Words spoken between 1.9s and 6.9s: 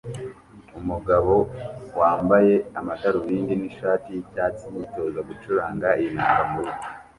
wambaye amadarubindi nishati yicyatsi yitoza gucuranga inanga murugo